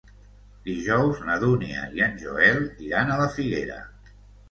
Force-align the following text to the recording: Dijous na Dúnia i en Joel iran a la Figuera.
Dijous 0.69 1.19
na 1.27 1.37
Dúnia 1.45 1.85
i 2.01 2.07
en 2.09 2.19
Joel 2.25 2.61
iran 2.91 3.15
a 3.19 3.23
la 3.25 3.33
Figuera. 3.41 3.83